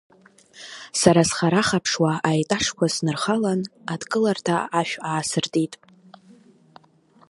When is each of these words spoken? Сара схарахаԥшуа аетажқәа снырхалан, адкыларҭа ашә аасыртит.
Сара 0.99 1.21
схарахаԥшуа 1.29 2.13
аетажқәа 2.29 2.87
снырхалан, 2.93 3.61
адкыларҭа 3.93 4.55
ашә 4.79 4.95
аасыртит. 5.09 5.73